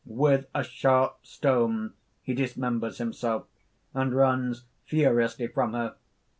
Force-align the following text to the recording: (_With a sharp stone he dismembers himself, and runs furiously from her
(_With 0.09 0.47
a 0.55 0.63
sharp 0.63 1.19
stone 1.27 1.93
he 2.23 2.33
dismembers 2.33 2.97
himself, 2.97 3.45
and 3.93 4.11
runs 4.15 4.65
furiously 4.83 5.45
from 5.45 5.73
her 5.73 5.93